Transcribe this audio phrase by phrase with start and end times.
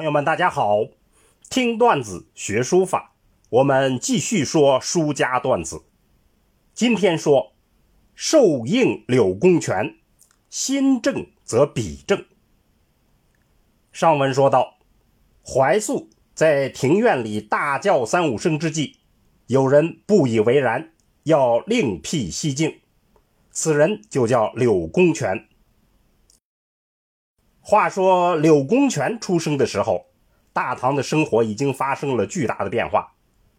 [0.00, 0.86] 朋友们，大家好！
[1.50, 3.12] 听段子学书法，
[3.50, 5.82] 我们继续说书家段子。
[6.72, 7.52] 今天说
[8.14, 9.96] 受应柳公权，
[10.48, 12.24] 心正则笔正。
[13.92, 14.78] 上文说到，
[15.46, 19.00] 怀素在庭院里大叫三五声之际，
[19.48, 20.94] 有人不以为然，
[21.24, 22.80] 要另辟蹊径。
[23.50, 25.49] 此人就叫柳公权。
[27.70, 30.06] 话说柳公权出生的时候，
[30.52, 33.12] 大唐的生活已经发生了巨大的变化。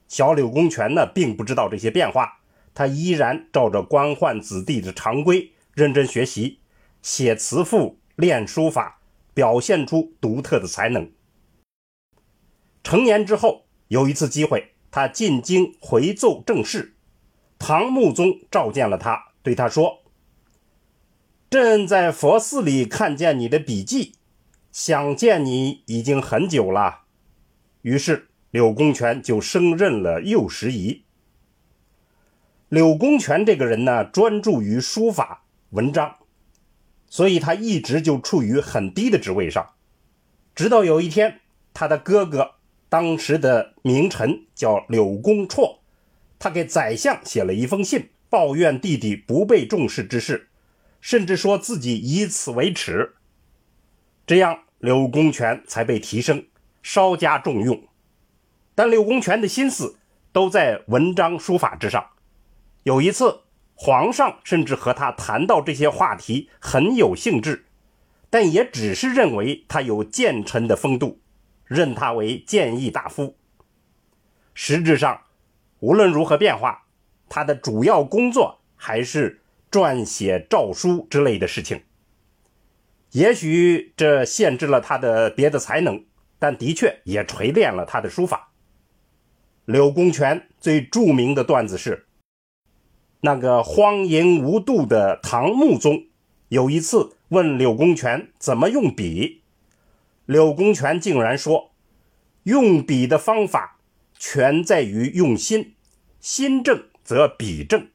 [0.10, 2.40] 小柳公权呢，并不知道这些变化，
[2.74, 6.60] 他依然照着官宦子弟的常规，认真学习，
[7.02, 9.00] 写词赋，练书法，
[9.34, 11.10] 表现出独特的才能。
[12.84, 16.98] 成年之后，有一次机会，他进京回奏政事，
[17.58, 20.01] 唐穆宗召见了他，对他说。
[21.52, 24.14] 朕在佛寺里看见你的笔记，
[24.72, 27.02] 想见你已经很久了。
[27.82, 31.04] 于是柳公权就升任了右拾遗。
[32.70, 36.16] 柳公权这个人呢，专注于书法文章，
[37.10, 39.72] 所以他一直就处于很低的职位上。
[40.56, 41.42] 直到有一天，
[41.74, 42.52] 他的哥哥，
[42.88, 45.80] 当时的名臣叫柳公绰，
[46.40, 50.48] 他给宰相写了一封信，抱怨弟弟不被重视之事。
[51.02, 53.16] 甚至说自己以此为耻，
[54.28, 56.46] 这样柳公权才被提升，
[56.84, 57.88] 稍加重用。
[58.76, 59.98] 但柳公权的心思
[60.32, 62.12] 都在文章书法之上。
[62.84, 63.42] 有一次，
[63.74, 67.66] 皇上甚至和他谈到这些话题，很有兴致，
[68.30, 71.20] 但也只是认为他有谏臣的风度，
[71.66, 73.36] 任他为谏议大夫。
[74.54, 75.22] 实质上，
[75.80, 76.84] 无论如何变化，
[77.28, 79.41] 他的主要工作还是。
[79.72, 81.84] 撰写诏书之类的事情，
[83.12, 86.04] 也许这限制了他的别的才能，
[86.38, 88.52] 但的确也锤炼了他的书法。
[89.64, 92.08] 柳公权最著名的段子是，
[93.22, 96.08] 那个荒淫无度的唐穆宗
[96.50, 99.44] 有一次问柳公权怎么用笔，
[100.26, 101.72] 柳公权竟然说
[102.44, 103.80] ：“用笔的方法
[104.20, 105.76] 全在于用心，
[106.20, 107.88] 心正则笔正。”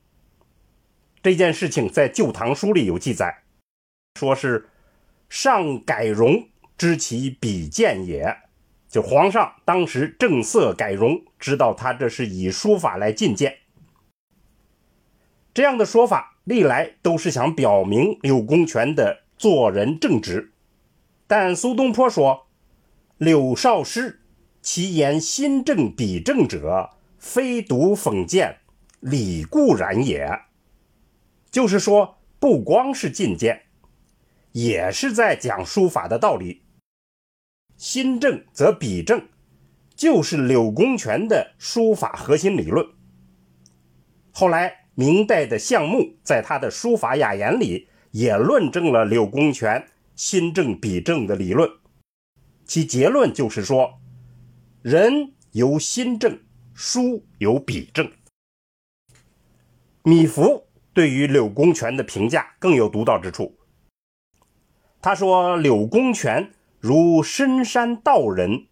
[1.26, 3.42] 这件事情在《旧唐书》里有记载，
[4.14, 4.68] 说是
[5.28, 6.48] 上改容
[6.78, 8.36] 知其比见也，
[8.88, 13.56] 就皇上当时正色改容，知道他这是以书法来进谏。
[15.52, 20.52] 这样的说法历来都是想表明柳公权的做人正直，
[21.26, 22.46] 但苏东坡说
[23.18, 24.20] ：“柳少师
[24.62, 28.58] 其言心正笔正者，非独讽谏，
[29.00, 30.30] 理固然也。”
[31.56, 33.62] 就是说，不光是进谏，
[34.52, 36.60] 也是在讲书法的道理。
[37.78, 39.26] 心正则笔正，
[39.94, 42.86] 就是柳公权的书法核心理论。
[44.32, 51.70] 后来，明代的项穆在他的《书法雅言》里也论证了柳公权心正笔正的理论，
[52.66, 53.98] 其结论就是说，
[54.82, 56.38] 人由心正，
[56.74, 58.12] 书由笔正。
[60.02, 60.65] 米芾。
[60.96, 63.58] 对于柳公权的评价更有独到之处。
[65.02, 68.68] 他说：“柳公权如深山道人，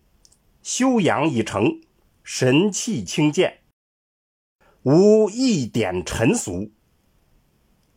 [0.62, 1.82] 修养已成，
[2.22, 3.58] 神气清健，
[4.84, 6.72] 无一点尘俗。”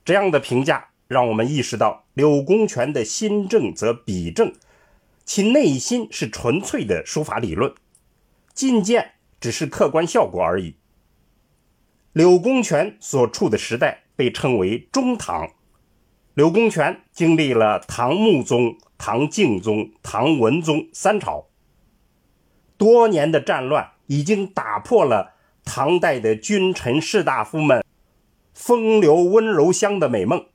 [0.03, 4.53] 这样的评价让我们意识到，柳公权的心正则笔正，
[5.23, 7.73] 其内心是纯粹的书法理论，
[8.53, 10.75] 进谏只是客观效果而已。
[12.11, 14.03] 柳公权所处的时代。
[14.17, 15.51] 被称为中唐，
[16.33, 21.47] 柳公权经历了唐穆宗、唐敬宗、唐文宗三朝，
[22.77, 27.85] 多年的战乱已经打破了唐代的君臣士大夫们
[28.55, 30.47] 风流温柔乡的美梦，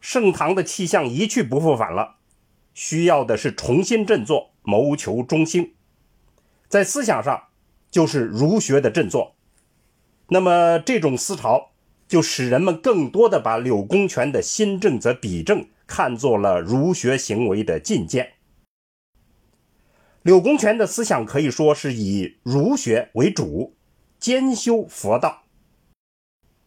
[0.00, 2.16] 盛唐的气象一去不复返了，
[2.74, 5.74] 需要的是重新振作，谋求中兴，
[6.66, 7.44] 在思想上
[7.88, 9.36] 就是儒学的振作，
[10.30, 11.68] 那么这种思潮。
[12.10, 18.32] 就使人们更多的把柳公权的新正则笔正看作了儒学行为的进谏。
[20.22, 23.76] 柳公权的思想可以说是以儒学为主，
[24.18, 25.44] 兼修佛道。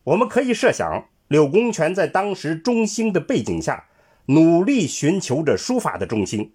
[0.06, 3.90] 我们可以设想，柳公权在当时中兴的背景下，
[4.28, 6.54] 努力寻求着书法的中兴。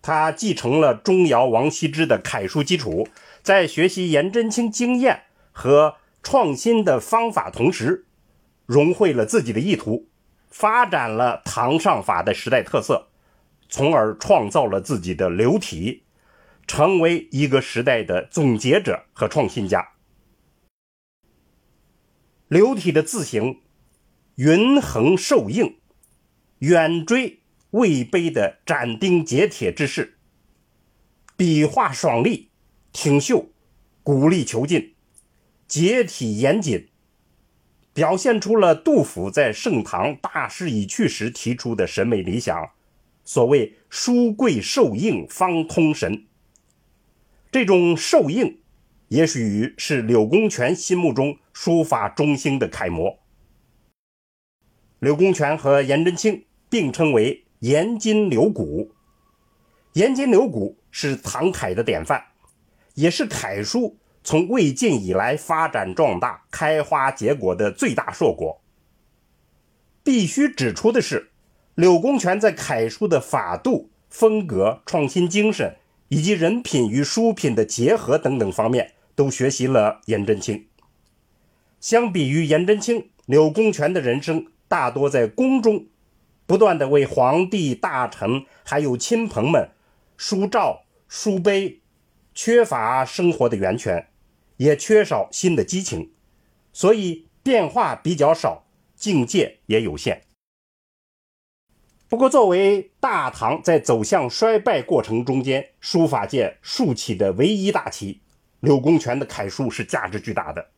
[0.00, 3.06] 他继承了钟繇、王羲之的楷书基础，
[3.42, 5.96] 在学习颜真卿经验和。
[6.22, 8.06] 创新的方法，同时
[8.66, 10.08] 融汇了自己的意图，
[10.50, 13.08] 发展了唐上法的时代特色，
[13.68, 16.04] 从而创造了自己的流体，
[16.66, 19.92] 成为一个时代的总结者和创新家。
[22.48, 23.60] 流体的字形，
[24.34, 25.78] 云横受硬，
[26.58, 27.40] 远追
[27.70, 30.18] 未卑的斩钉截铁之势，
[31.36, 32.50] 笔画爽利，
[32.92, 33.50] 挺秀，
[34.02, 34.94] 鼓励遒劲，
[35.70, 36.88] 结体严谨，
[37.94, 42.70] 表现出了杜甫在盛唐大势已去时提出的审美理想。
[43.24, 46.26] 所谓“书贵受硬方通神”，
[47.52, 48.58] 这种受硬，
[49.06, 53.20] 也许是柳公权心目中书法中兴的楷模。
[54.98, 58.92] 柳公权和颜真卿并称为“颜金柳骨”，
[59.94, 62.20] 颜金柳骨是唐楷的典范，
[62.94, 68.60] 也是楷书从魏晋以来发展壮大、开花结果的最大硕果。
[70.02, 71.28] 必须指出的是。
[71.76, 75.76] 柳公权在楷书的法度、风格、创新精神
[76.08, 80.66] 以及人品与书品的结合等等方面，都学习了颜真卿。
[81.80, 85.86] 相比于颜真卿，柳公权的人生大多在宫中，
[86.44, 89.70] 不断的为皇帝、大臣还有亲朋们
[90.18, 91.80] 书诏、书碑，
[92.34, 94.08] 缺乏生活的源泉，
[94.60, 96.12] 也缺少新的激情，
[96.70, 100.24] 所以变化比较少，境界也有限。
[102.10, 108.20] 不过，作为大唐在走向衰败过程中间书法界竖起的唯一大旗，
[108.60, 110.68] 柳公权的楷书是价值巨大的。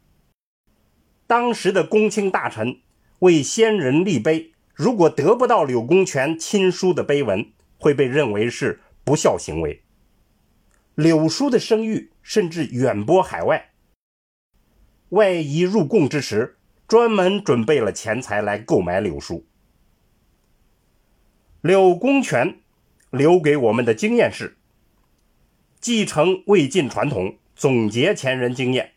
[1.26, 2.82] 当时的公卿大臣
[3.18, 9.82] 为先人立碑，如果得不到柳公权亲书的碑文，会被认为是不孝行为。
[10.94, 13.70] 柳书的声誉甚至远播海外。
[15.12, 16.56] 外夷入贡之时，
[16.88, 19.44] 专门准备了钱财来购买柳书。
[21.60, 22.60] 柳公权
[23.10, 24.56] 留给我们的经验是：
[25.78, 28.92] 继承魏晋传统，总结前人经验，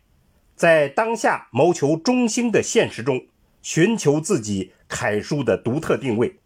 [0.55, 3.27] 在当下谋求中兴的现实中，
[3.61, 6.39] 寻求自己楷书的独特定位，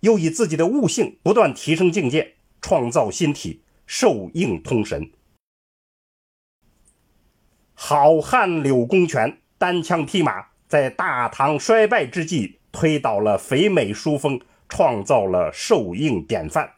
[0.00, 5.10] 又以自己的悟性不断提升境界，创造新体，受应通神。
[7.74, 14.40] 好汉柳公权单枪匹马，在大唐衰败之际，推倒了肥美书风。
[14.66, 16.72] 创造了受应典范。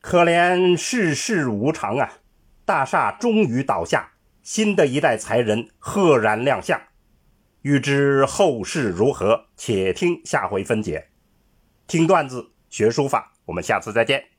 [0.00, 2.10] 可怜世事无常啊！
[2.64, 6.80] 大厦终于倒下，新的一代才人赫然亮相。
[7.60, 11.10] 欲知后事如何，且听下回分解。
[11.86, 14.33] 听段子学书法，我们下次再见。